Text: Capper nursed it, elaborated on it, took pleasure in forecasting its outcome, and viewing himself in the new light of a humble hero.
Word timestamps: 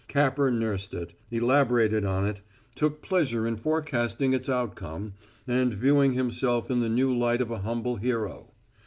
Capper 0.07 0.49
nursed 0.49 0.95
it, 0.95 1.13
elaborated 1.29 2.03
on 2.03 2.25
it, 2.25 2.41
took 2.73 3.03
pleasure 3.03 3.45
in 3.45 3.55
forecasting 3.55 4.33
its 4.33 4.49
outcome, 4.49 5.13
and 5.47 5.71
viewing 5.75 6.13
himself 6.13 6.71
in 6.71 6.79
the 6.79 6.89
new 6.89 7.15
light 7.15 7.39
of 7.39 7.51
a 7.51 7.59
humble 7.59 7.97
hero. 7.97 8.51